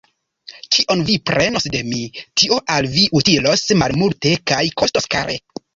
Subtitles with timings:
[0.75, 2.01] Kion vi prenos de mi,
[2.43, 5.43] tio al vi utilos malmulte kaj kostos kare.